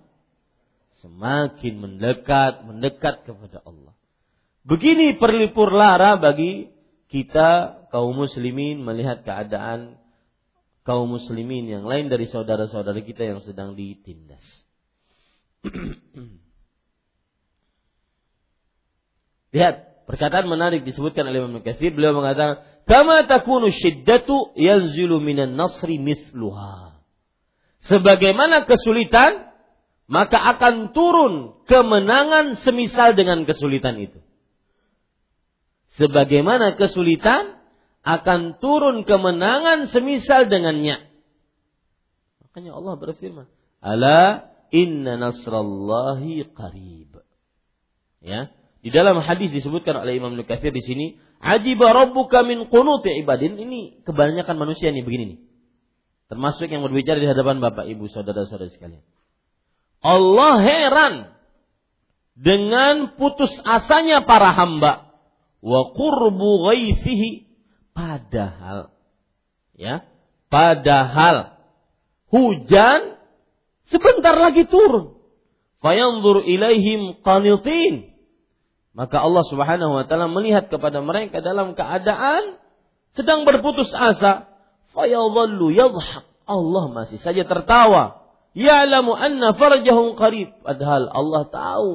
[1.02, 3.98] Semakin mendekat, mendekat kepada Allah.
[4.66, 6.70] Begini perlipur lara bagi
[7.10, 9.98] kita kaum muslimin melihat keadaan
[10.86, 14.46] kaum muslimin yang lain dari saudara-saudara kita yang sedang ditindas.
[19.56, 25.98] Lihat, Perkataan menarik disebutkan oleh Imam Katsir, beliau mengatakan, "Kama takunu syiddatu yanzilu minan nasri
[25.98, 26.95] mithluha."
[27.86, 29.54] Sebagaimana kesulitan,
[30.10, 34.22] maka akan turun kemenangan semisal dengan kesulitan itu.
[36.02, 37.62] Sebagaimana kesulitan
[38.06, 41.10] akan turun kemenangan semisal dengannya.
[42.46, 43.48] Makanya Allah berfirman,
[43.82, 47.22] "Ala inna nasrallahi qarib."
[48.22, 48.50] Ya,
[48.82, 51.06] di dalam hadis disebutkan oleh Imam Nukathir di sini,
[51.42, 55.40] "Ajiba rabbuka min qunuti ibadin." Ini kebanyakan manusia nih begini nih.
[56.26, 59.06] Termasuk yang berbicara di hadapan Bapak, Ibu, saudara-saudara sekalian.
[60.02, 61.14] Allah heran
[62.36, 65.16] dengan putus asanya para hamba
[65.66, 67.48] wa qurbu ghaifihi
[67.96, 68.92] padahal
[69.74, 70.04] ya
[70.52, 71.58] padahal
[72.30, 73.18] hujan
[73.88, 75.16] sebentar lagi turun
[75.80, 78.14] fayanzur ilaihim qanitin
[78.96, 82.64] maka Allah Subhanahu wa taala melihat kepada mereka dalam keadaan
[83.12, 84.55] sedang berputus asa.
[84.96, 88.26] Fayadhallu yadhhak Allah masih saja tertawa.
[88.56, 90.56] Ya'lamu anna farjahum qarib.
[90.64, 91.90] Padahal Allah tahu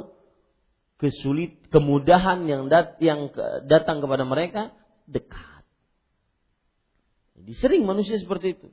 [1.01, 3.33] kesulit kemudahan yang dat, yang
[3.65, 4.77] datang kepada mereka
[5.09, 5.65] dekat.
[7.41, 8.69] Jadi sering manusia seperti itu.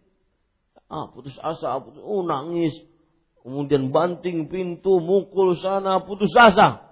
[0.92, 2.76] Ah, putus asa, putus, oh nangis,
[3.44, 6.84] kemudian banting pintu, mukul sana, putus asa.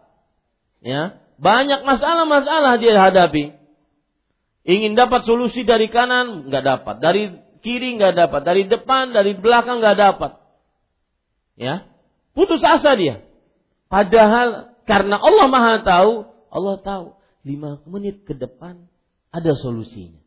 [0.79, 3.55] Ya, banyak masalah-masalah dia hadapi.
[4.65, 6.95] Ingin dapat solusi dari kanan, nggak dapat.
[6.97, 7.23] Dari
[7.61, 8.41] kiri nggak dapat.
[8.41, 10.41] Dari depan, dari belakang nggak dapat.
[11.53, 11.85] Ya,
[12.33, 13.21] putus asa dia.
[13.87, 16.11] Padahal karena Allah Maha tahu,
[16.49, 17.05] Allah tahu
[17.45, 18.89] lima menit ke depan
[19.29, 20.19] ada solusinya.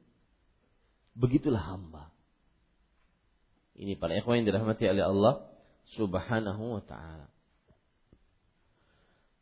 [1.19, 2.15] Begitulah hamba.
[3.75, 5.35] Ini para ikhwan yang dirahmati oleh Allah
[5.99, 7.27] Subhanahu wa taala.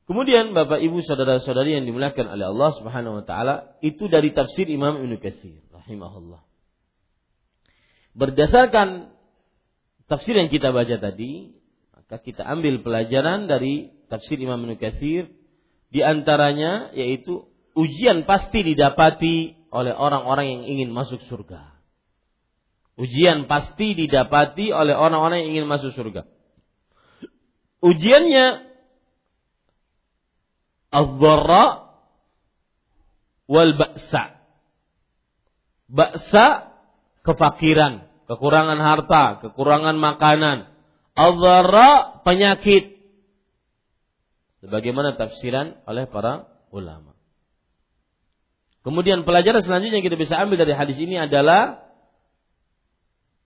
[0.06, 5.02] Kemudian Bapak Ibu saudara-saudari yang dimuliakan oleh Allah Subhanahu wa taala, itu dari tafsir Imam
[5.02, 6.46] Ibnu Katsir rahimahullah.
[8.14, 9.10] Berdasarkan
[10.06, 11.58] tafsir yang kita baca tadi,
[11.90, 15.26] maka kita ambil pelajaran dari tafsir Imam Ibnu Katsir
[15.90, 21.74] di antaranya yaitu ujian pasti didapati oleh orang-orang yang ingin masuk surga.
[22.94, 26.24] Ujian pasti didapati oleh orang-orang yang ingin masuk surga.
[27.82, 28.75] Ujiannya
[30.96, 31.92] al-dharra
[33.44, 34.40] wal ba'sa.
[35.92, 36.72] Ba'sa
[37.20, 40.72] kefakiran, kekurangan harta, kekurangan makanan.
[41.12, 42.96] Al-dharra penyakit.
[44.64, 47.12] Sebagaimana tafsiran oleh para ulama.
[48.82, 51.86] Kemudian pelajaran selanjutnya yang kita bisa ambil dari hadis ini adalah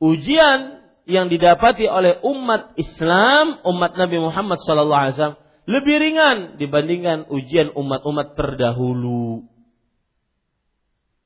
[0.01, 8.35] ujian yang didapati oleh umat Islam, umat Nabi Muhammad SAW lebih ringan dibandingkan ujian umat-umat
[8.35, 9.47] terdahulu.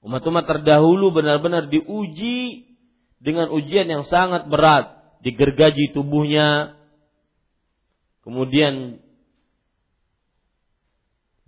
[0.04, 2.68] Umat-umat terdahulu benar-benar diuji
[3.24, 6.76] dengan ujian yang sangat berat, digergaji tubuhnya,
[8.20, 9.00] kemudian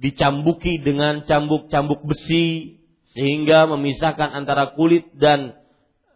[0.01, 2.81] dicambuki dengan cambuk-cambuk besi
[3.13, 5.53] sehingga memisahkan antara kulit dan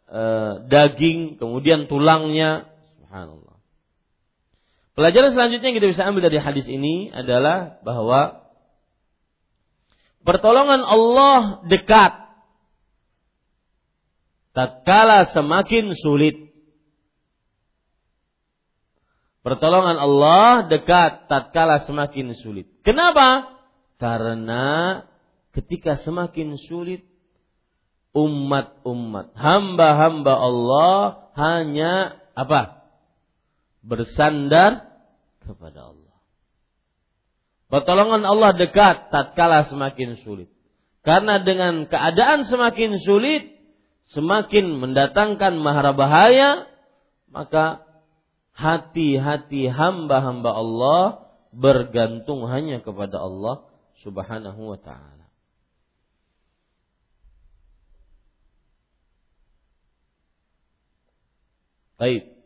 [0.09, 0.23] e,
[0.69, 2.69] daging, kemudian tulangnya.
[3.01, 3.50] Subhanallah.
[4.99, 8.51] Pelajaran selanjutnya yang kita bisa ambil dari hadis ini adalah bahwa
[10.27, 12.13] pertolongan Allah dekat
[14.53, 16.51] tatkala semakin sulit.
[19.41, 22.69] Pertolongan Allah dekat tatkala semakin sulit.
[22.85, 23.57] Kenapa?
[23.97, 25.01] Karena
[25.57, 27.09] ketika semakin sulit
[28.11, 30.99] umat-umat hamba-hamba Allah
[31.39, 32.80] hanya apa?
[33.81, 34.91] Bersandar
[35.45, 36.17] kepada Allah.
[37.71, 40.51] Pertolongan Allah dekat tatkala semakin sulit.
[41.01, 43.57] Karena dengan keadaan semakin sulit,
[44.13, 46.67] semakin mendatangkan mahara bahaya,
[47.31, 47.87] maka
[48.53, 51.03] hati-hati hamba-hamba Allah
[51.55, 53.71] bergantung hanya kepada Allah
[54.03, 55.31] Subhanahu wa taala.
[62.01, 62.40] Baik.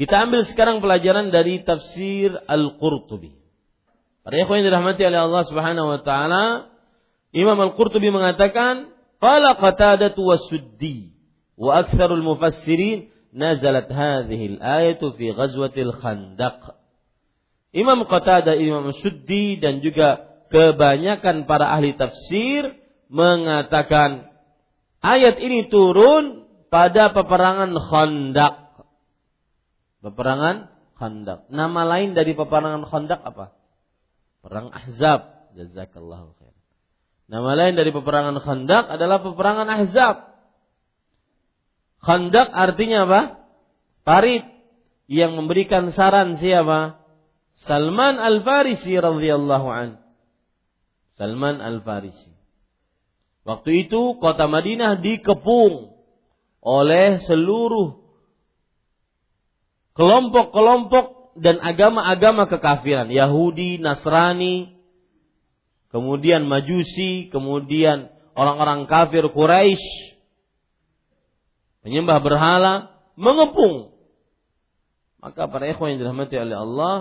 [0.00, 3.36] Kita ambil sekarang pelajaran dari tafsir Al-Qurtubi.
[4.24, 6.72] Para ikhwan yang dirahmati oleh Allah Subhanahu wa taala,
[7.36, 11.12] Imam Al-Qurtubi mengatakan, "Qala Qatadah wa Suddi
[11.60, 16.80] wa aktsarul mufassirin nazalat hadhihi al-ayatu fi ghazwatil Khandaq."
[17.76, 22.72] Imam Qatadah, Imam Suddi dan juga kebanyakan para ahli tafsir
[23.12, 24.32] mengatakan
[25.04, 28.69] ayat ini turun pada peperangan Khandaq
[30.00, 31.48] Peperangan Khandaq.
[31.48, 33.56] Nama lain dari peperangan Khandaq apa?
[34.40, 35.52] Perang Ahzab.
[35.56, 36.56] Jazakallahu khair.
[37.30, 40.16] Nama lain dari peperangan Khandaq adalah peperangan Ahzab.
[42.00, 43.20] Khandaq artinya apa?
[44.02, 44.44] Parit
[45.06, 47.00] yang memberikan saran siapa?
[47.68, 50.00] Salman Al-Farisi radhiyallahu an.
[51.20, 52.32] Salman Al-Farisi.
[53.44, 55.92] Waktu itu kota Madinah dikepung
[56.64, 57.99] oleh seluruh
[60.00, 64.80] kelompok-kelompok dan agama-agama kekafiran, Yahudi, Nasrani,
[65.92, 70.16] kemudian Majusi, kemudian orang-orang kafir Quraisy,
[71.84, 73.92] penyembah berhala, mengepung.
[75.20, 76.94] Maka para ikhwan yang dirahmati oleh Allah,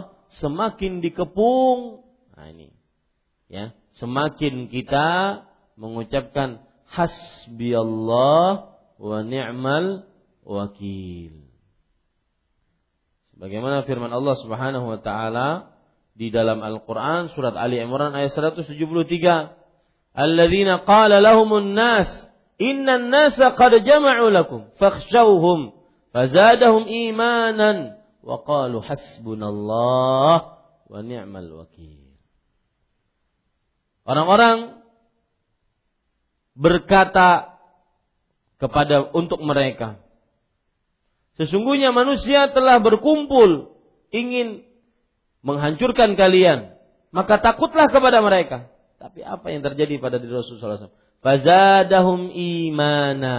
[0.43, 2.04] semakin dikepung,
[2.36, 2.76] nah ini,
[3.47, 5.47] ya, semakin kita
[5.80, 10.04] mengucapkan hasbi Allah wa ni'mal
[10.43, 11.49] wakil.
[13.40, 15.72] Bagaimana firman Allah Subhanahu wa taala
[16.12, 18.76] di dalam Al-Qur'an surat Ali Imran ayat 173.
[20.12, 22.12] Alladzina qala lahumun nas
[22.60, 25.72] innan nasa qad jama'u lakum fakhshawhum
[26.12, 30.60] fazadahum imanan wa qalu hasbunallah
[30.92, 32.12] wa ni'mal wakil.
[34.04, 34.84] Orang-orang
[36.60, 37.56] berkata
[38.60, 40.04] kepada untuk mereka,
[41.40, 43.80] sesungguhnya manusia telah berkumpul
[44.12, 44.68] ingin
[45.40, 46.76] menghancurkan kalian,
[47.16, 48.70] maka takutlah kepada mereka.
[49.00, 51.00] Tapi apa yang terjadi pada diri Rasulullah SAW?
[51.24, 53.38] Fazadahum imana.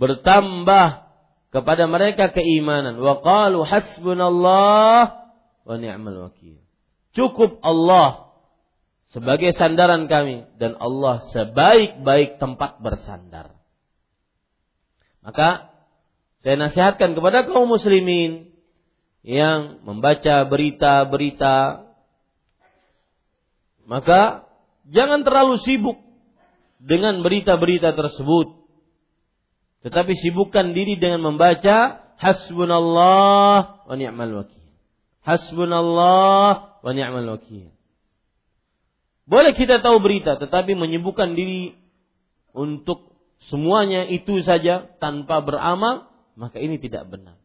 [0.00, 1.04] Bertambah
[1.52, 2.96] kepada mereka keimanan.
[2.96, 5.28] Wa qalu hasbunallah
[5.68, 6.56] wa ni'mal wakil.
[7.12, 8.32] Cukup Allah
[9.12, 13.58] sebagai sandaran kami dan Allah sebaik-baik tempat bersandar.
[15.20, 15.69] Maka
[16.40, 18.52] saya nasihatkan kepada kaum muslimin
[19.20, 21.90] yang membaca berita-berita
[23.90, 24.46] maka
[24.86, 25.98] jangan terlalu sibuk
[26.78, 28.56] dengan berita-berita tersebut.
[29.82, 34.64] Tetapi sibukkan diri dengan membaca hasbunallah wa ni'mal wakil.
[35.26, 37.74] Hasbunallah wa ni'mal wakil.
[39.26, 41.74] Boleh kita tahu berita tetapi menyibukkan diri
[42.50, 43.14] untuk
[43.50, 47.38] semuanya itu saja tanpa beramal, maka ini tidak benar.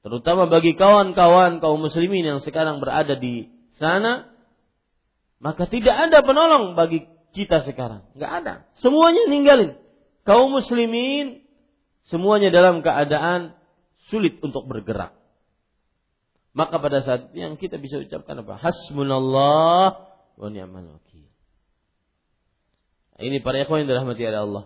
[0.00, 4.30] Terutama bagi kawan-kawan kaum muslimin yang sekarang berada di sana
[5.40, 8.04] maka tidak ada penolong bagi kita sekarang.
[8.12, 8.54] Nggak ada.
[8.84, 9.80] Semuanya ninggalin.
[10.28, 11.40] Kaum muslimin
[12.12, 13.56] semuanya dalam keadaan
[14.12, 15.16] sulit untuk bergerak.
[16.52, 18.58] Maka pada saat yang kita bisa ucapkan apa?
[18.60, 19.88] Hasbunallah
[20.36, 21.24] wa ni'mal wakil.
[23.20, 24.64] Ini para ikhwan yang dirahmati oleh Allah.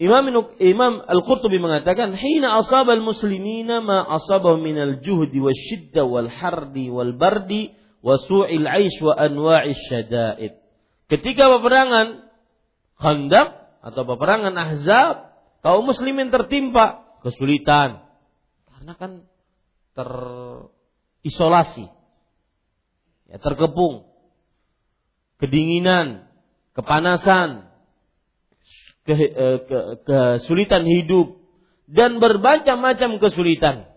[0.00, 7.12] Imam Imam Al-Qurtubi mengatakan, "Hina asaba al-muslimina ma asabahu min al-juhdi wasyidda wal hardi wal
[7.12, 10.56] bardi wa su'il 'aish wa anwa'i syada'id."
[11.12, 12.32] Ketika peperangan
[12.96, 13.48] Khandaq
[13.84, 18.00] atau peperangan Ahzab, kaum muslimin tertimpa kesulitan
[18.72, 19.28] karena kan
[19.92, 21.92] terisolasi.
[23.28, 24.08] Ya, terkepung.
[25.36, 26.24] Kedinginan,
[26.72, 27.69] kepanasan,
[29.10, 31.34] ke, eh, ke, kesulitan hidup
[31.90, 33.90] dan bermacam-macam kesulitan.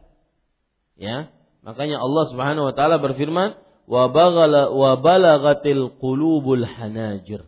[0.98, 1.30] Ya,
[1.62, 3.54] makanya Allah Subhanahu wa taala berfirman,
[3.86, 7.46] "Wa baghala wa balagatil qulubul hanajir."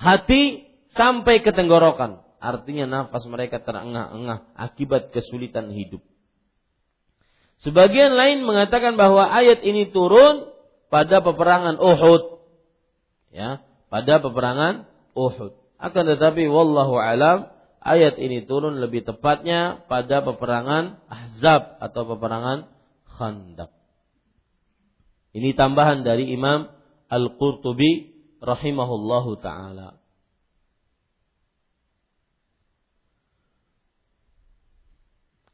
[0.00, 0.64] Hati
[0.96, 6.00] sampai ke tenggorokan, artinya nafas mereka terengah-engah akibat kesulitan hidup.
[7.62, 10.50] Sebagian lain mengatakan bahwa ayat ini turun
[10.90, 12.42] pada peperangan Uhud.
[13.30, 15.61] Ya, pada peperangan Uhud.
[15.82, 17.50] Akan tetapi wallahu alam
[17.82, 22.70] ayat ini turun lebih tepatnya pada peperangan Ahzab atau peperangan
[23.18, 23.74] Khandaq.
[25.34, 26.70] Ini tambahan dari Imam
[27.10, 29.98] Al-Qurtubi rahimahullahu taala.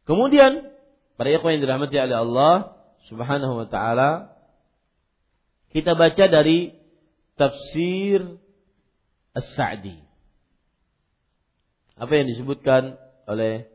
[0.05, 0.77] Kemudian
[1.17, 2.55] para ikhwan yang dirahmati oleh Allah
[3.09, 4.37] Subhanahu wa taala
[5.73, 6.77] kita baca dari
[7.41, 8.37] tafsir
[9.33, 10.08] As-Sa'di
[11.99, 12.95] apa yang disebutkan
[13.27, 13.67] oleh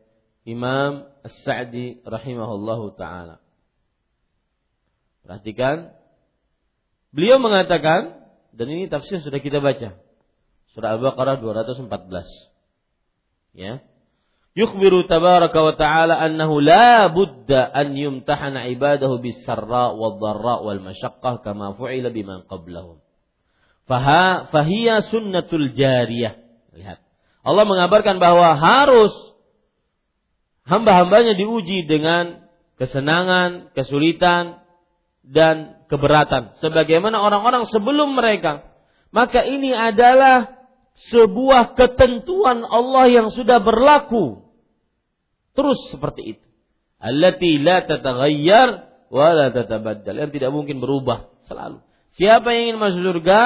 [0.47, 3.43] Imam As-Sa'di rahimahullahu taala.
[5.23, 5.95] Perhatikan
[7.15, 8.23] beliau mengatakan
[8.55, 9.99] dan ini tafsir sudah kita baca.
[10.73, 11.87] Surah Al-Baqarah 214.
[13.53, 13.85] Ya.
[14.53, 20.81] Yukhbiru tabaraka wa ta'ala annahu la budda an yumtahana ibadahu bis sarra wal dharra wal
[20.81, 23.01] masyaqqah kama fu'ila biman qablahum.
[23.89, 26.37] Faha fahiya sunnatul jariyah.
[26.73, 27.02] Lihat.
[27.43, 29.11] Allah mengabarkan bahwa harus
[30.63, 32.47] hamba-hambanya diuji dengan
[32.79, 34.63] kesenangan, kesulitan,
[35.23, 36.55] dan keberatan.
[36.59, 38.67] Sebagaimana orang-orang sebelum mereka.
[39.13, 40.67] Maka ini adalah
[41.13, 44.41] sebuah ketentuan Allah yang sudah berlaku.
[45.53, 46.47] Terus seperti itu.
[46.97, 48.69] Allati la tataghayyar
[49.11, 50.15] wa la tatabaddal.
[50.17, 51.83] Yang tidak mungkin berubah selalu.
[52.17, 53.41] Siapa yang ingin masuk surga,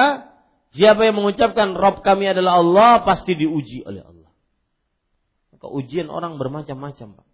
[0.78, 4.30] Siapa yang mengucapkan Rob kami adalah Allah pasti diuji oleh Allah.
[5.50, 7.26] Maka ujian orang bermacam-macam, Pak.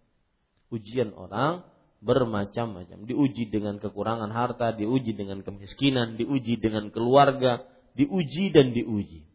[0.73, 1.61] Ujian orang
[2.01, 3.05] bermacam-macam.
[3.05, 7.61] Diuji dengan kekurangan harta, diuji dengan kemiskinan, diuji dengan keluarga,
[7.93, 9.29] diuji dan diuji.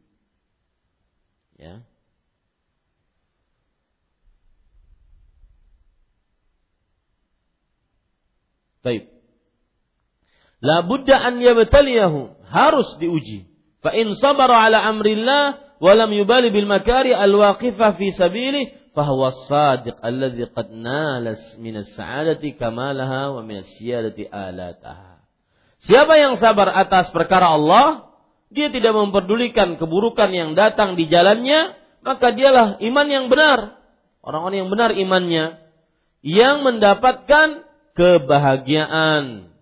[1.55, 1.87] Ya.
[8.83, 9.07] Baik.
[10.59, 13.50] La budda an yabtaliyahu, harus diuji.
[13.81, 19.33] Fa in sabara ala amrillah wa lam yubali bil makari al waqifah fi sabilih fahuwa
[19.49, 25.25] sadiq alladhi qad nala min as-sa'adati kamalaha wa min as-siyadati alataha.
[25.81, 28.13] Siapa yang sabar atas perkara Allah,
[28.53, 33.81] dia tidak memperdulikan keburukan yang datang di jalannya maka dialah iman yang benar.
[34.21, 35.65] Orang-orang yang benar imannya
[36.21, 37.65] yang mendapatkan
[37.97, 39.53] kebahagiaan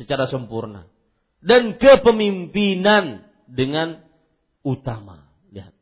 [0.00, 0.88] secara sempurna
[1.44, 4.04] dan kepemimpinan dengan
[4.60, 5.32] utama.
[5.50, 5.72] Lihat.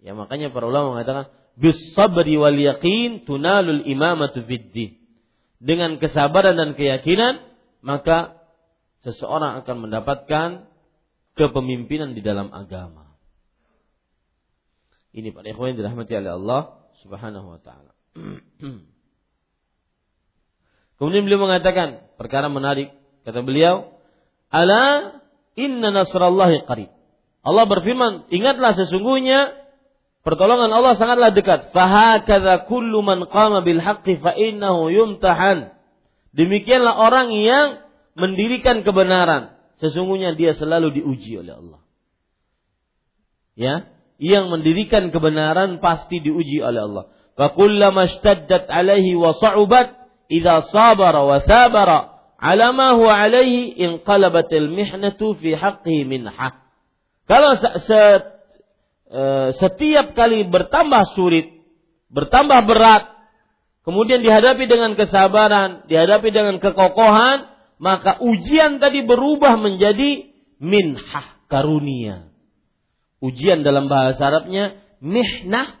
[0.00, 1.28] Ya makanya para ulama mengatakan
[1.60, 4.96] bis wal yaqin tunalul imamatu fid
[5.60, 7.44] Dengan kesabaran dan keyakinan
[7.84, 8.40] maka
[9.04, 10.48] seseorang akan mendapatkan
[11.36, 13.16] kepemimpinan di dalam agama.
[15.10, 16.62] Ini pada ikhwan dirahmati oleh Allah
[17.02, 17.92] Subhanahu wa taala.
[21.00, 22.92] Kemudian beliau mengatakan perkara menarik
[23.24, 23.96] kata beliau,
[24.52, 25.19] "Ala
[25.56, 26.90] inna nasrallahi qarib."
[27.40, 29.56] Allah berfirman, "Ingatlah sesungguhnya
[30.20, 31.72] pertolongan Allah sangatlah dekat.
[31.72, 35.72] Fahakadza kullu man qama bil haqqi fa innahu yumtahan."
[36.36, 37.82] Demikianlah orang yang
[38.14, 41.80] mendirikan kebenaran, sesungguhnya dia selalu diuji oleh Allah.
[43.58, 43.74] Ya,
[44.20, 47.04] yang mendirikan kebenaran pasti diuji oleh Allah.
[47.34, 48.04] Fa kullama
[48.68, 49.96] alaihi wa sa'ubat
[50.28, 56.64] idza sabara wa sabara ala ma huwa alaihi al-mihnatu fi haqqihi minhah.
[57.28, 58.00] Kalau se, se,
[59.06, 59.22] e,
[59.60, 61.62] setiap kali bertambah sulit,
[62.10, 63.04] bertambah berat,
[63.86, 67.46] kemudian dihadapi dengan kesabaran, dihadapi dengan kekokohan,
[67.78, 72.32] maka ujian tadi berubah menjadi minhah, karunia.
[73.20, 75.76] Ujian dalam bahasa Arabnya mihnah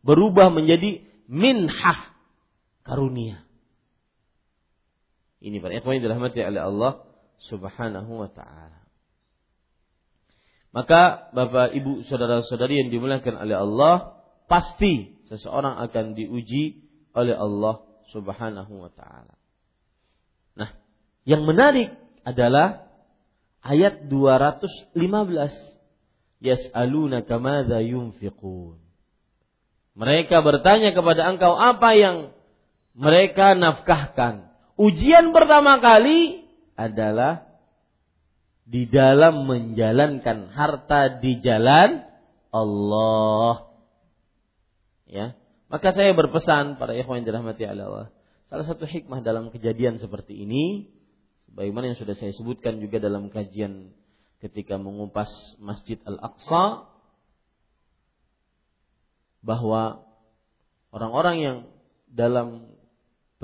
[0.00, 2.16] berubah menjadi minhah,
[2.86, 3.43] karunia.
[5.44, 6.92] Ini para ikhwan yang dirahmati oleh Allah
[7.52, 8.80] Subhanahu wa taala.
[10.72, 18.72] Maka Bapak Ibu saudara-saudari yang dimuliakan oleh Allah, pasti seseorang akan diuji oleh Allah Subhanahu
[18.72, 19.36] wa taala.
[20.56, 20.72] Nah,
[21.28, 21.92] yang menarik
[22.24, 22.88] adalah
[23.60, 24.96] ayat 215.
[26.44, 28.80] Yas'alunaka madza yunfiqun.
[29.94, 32.16] Mereka bertanya kepada engkau apa yang
[32.96, 34.53] mereka nafkahkan.
[34.74, 37.46] Ujian pertama kali adalah
[38.64, 42.02] di dalam menjalankan harta di jalan
[42.50, 43.70] Allah.
[45.06, 45.38] Ya.
[45.70, 48.10] Maka saya berpesan para ikhwan yang dirahmati Allah.
[48.50, 50.90] Salah satu hikmah dalam kejadian seperti ini
[51.54, 53.94] bagaimana yang sudah saya sebutkan juga dalam kajian
[54.42, 55.30] ketika mengupas
[55.62, 56.90] Masjid Al-Aqsa
[59.40, 60.02] bahwa
[60.90, 61.56] orang-orang yang
[62.10, 62.73] dalam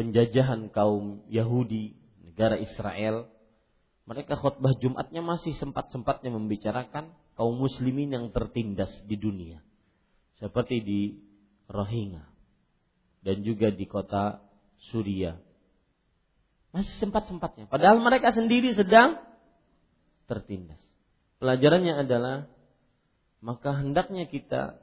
[0.00, 1.92] penjajahan kaum Yahudi,
[2.24, 3.28] negara Israel,
[4.08, 9.60] mereka khutbah Jumatnya masih sempat-sempatnya membicarakan kaum muslimin yang tertindas di dunia.
[10.40, 11.00] Seperti di
[11.68, 12.24] Rohingya
[13.20, 14.40] dan juga di kota
[14.88, 15.36] Suria.
[16.72, 17.68] Masih sempat-sempatnya.
[17.68, 19.20] Padahal mereka sendiri sedang
[20.24, 20.80] tertindas.
[21.44, 22.48] Pelajarannya adalah
[23.44, 24.80] maka hendaknya kita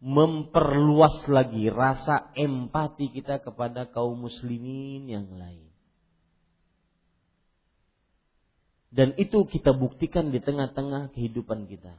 [0.00, 5.66] memperluas lagi rasa empati kita kepada kaum muslimin yang lain.
[8.92, 11.96] Dan itu kita buktikan di tengah-tengah kehidupan kita.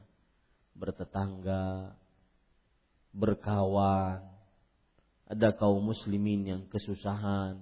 [0.74, 1.94] Bertetangga,
[3.14, 4.22] berkawan,
[5.28, 7.60] ada kaum muslimin yang kesusahan.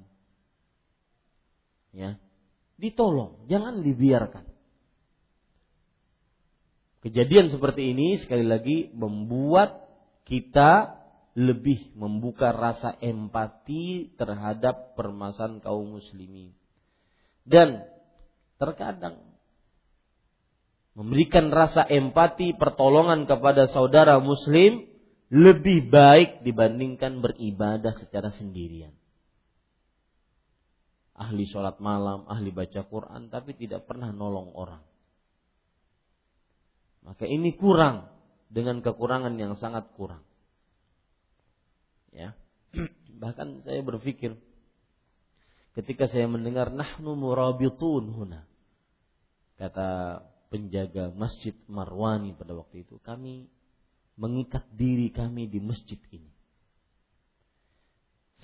[1.92, 2.20] Ya.
[2.76, 4.44] Ditolong, jangan dibiarkan.
[7.00, 9.85] Kejadian seperti ini sekali lagi membuat
[10.26, 10.98] kita
[11.38, 16.50] lebih membuka rasa empati terhadap permasalahan kaum muslimin.
[17.46, 17.86] Dan
[18.58, 19.22] terkadang
[20.96, 24.88] memberikan rasa empati pertolongan kepada saudara muslim
[25.30, 28.96] lebih baik dibandingkan beribadah secara sendirian.
[31.16, 34.82] Ahli sholat malam, ahli baca Quran, tapi tidak pernah nolong orang.
[37.04, 38.15] Maka ini kurang
[38.46, 40.22] dengan kekurangan yang sangat kurang.
[42.14, 42.32] Ya.
[43.22, 44.36] Bahkan saya berpikir
[45.76, 48.48] ketika saya mendengar nahnu murabitun huna.
[49.56, 50.20] Kata
[50.52, 53.48] penjaga Masjid Marwani pada waktu itu, kami
[54.16, 56.32] mengikat diri kami di masjid ini.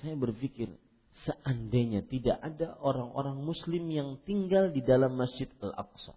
[0.01, 0.69] Saya berpikir,
[1.25, 6.13] seandainya tidak ada orang-orang muslim yang tinggal di dalam Masjid Al-Aqsa,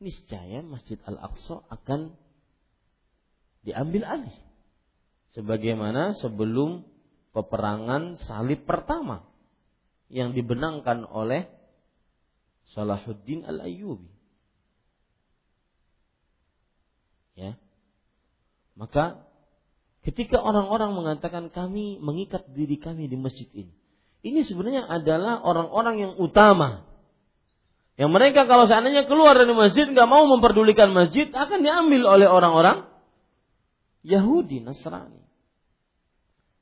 [0.00, 2.12] niscaya Masjid Al-Aqsa akan
[3.66, 4.36] diambil alih.
[5.34, 6.86] Sebagaimana sebelum
[7.34, 9.26] peperangan salib pertama
[10.08, 11.50] yang dibenangkan oleh
[12.72, 14.08] Salahuddin Al-Ayyubi.
[17.36, 17.60] Ya.
[18.78, 19.20] Maka
[20.08, 23.74] ketika orang-orang mengatakan kami mengikat diri kami di masjid ini.
[24.24, 26.88] Ini sebenarnya adalah orang-orang yang utama.
[28.00, 32.95] Yang mereka kalau seandainya keluar dari masjid nggak mau memperdulikan masjid akan diambil oleh orang-orang
[34.06, 35.26] Yahudi, Nasrani.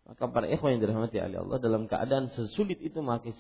[0.05, 3.32] Maka para ikhwan yang dirahmati oleh Allah dalam keadaan sesulit itu masih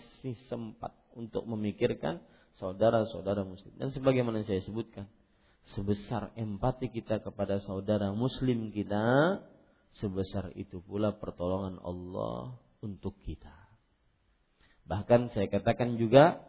[0.48, 2.24] sempat untuk memikirkan
[2.56, 3.72] saudara-saudara muslim.
[3.76, 5.08] Dan sebagaimana saya sebutkan,
[5.76, 9.40] sebesar empati kita kepada saudara muslim kita,
[10.00, 13.52] sebesar itu pula pertolongan Allah untuk kita.
[14.84, 16.44] Bahkan saya katakan juga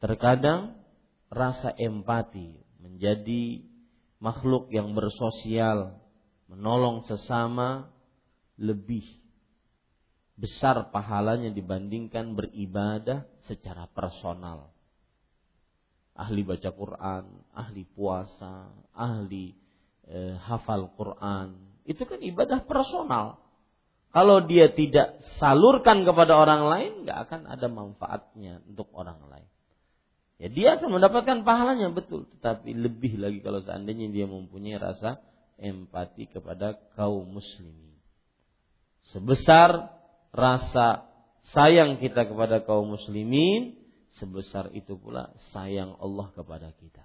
[0.00, 0.76] terkadang
[1.32, 3.64] rasa empati menjadi
[4.20, 6.01] makhluk yang bersosial,
[6.52, 7.88] menolong sesama
[8.60, 9.02] lebih
[10.36, 14.72] besar pahalanya dibandingkan beribadah secara personal.
[16.12, 17.24] Ahli baca Quran,
[17.56, 19.56] ahli puasa, ahli
[20.04, 21.56] eh, hafal Quran,
[21.88, 23.40] itu kan ibadah personal.
[24.12, 29.48] Kalau dia tidak salurkan kepada orang lain, nggak akan ada manfaatnya untuk orang lain.
[30.36, 35.22] Ya dia akan mendapatkan pahalanya betul, tetapi lebih lagi kalau seandainya dia mempunyai rasa
[35.58, 37.92] empati kepada kaum muslimin
[39.10, 39.90] sebesar
[40.30, 41.10] rasa
[41.50, 43.74] sayang kita kepada kaum muslimin,
[44.16, 47.02] sebesar itu pula sayang Allah kepada kita.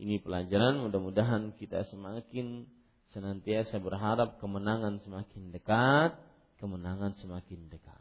[0.00, 2.64] Ini pelajaran mudah-mudahan kita semakin
[3.12, 6.16] senantiasa berharap kemenangan semakin dekat,
[6.62, 8.00] kemenangan semakin dekat.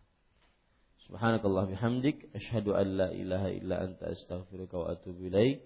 [1.10, 5.66] Subhanakallah bihamdik asyhadu an la ilaha illa anta astaghfiruka wa atubu ilaik.